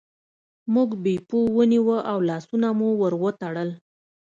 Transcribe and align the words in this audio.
موږ 0.73 0.89
بیپو 1.03 1.39
ونیوه 1.57 1.97
او 2.11 2.17
لاسونه 2.29 2.67
مو 2.77 2.89
ور 3.01 3.13
وتړل. 3.23 3.69